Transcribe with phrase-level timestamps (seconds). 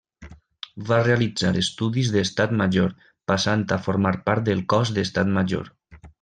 [0.91, 2.97] Va realitzar estudis d'Estat Major,
[3.33, 5.71] passant a formar part del Cos d'Estat Major.